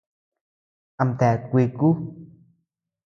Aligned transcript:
Amtea 1.03 1.35
kuiku. 1.47 1.87